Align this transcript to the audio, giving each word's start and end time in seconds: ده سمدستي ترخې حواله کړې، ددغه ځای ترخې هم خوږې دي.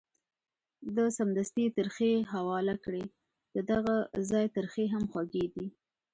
ده 0.95 1.05
سمدستي 1.17 1.65
ترخې 1.77 2.13
حواله 2.33 2.75
کړې، 2.83 3.03
ددغه 3.55 3.95
ځای 4.29 4.45
ترخې 4.55 4.85
هم 4.93 5.03
خوږې 5.11 5.45
دي. 5.53 5.67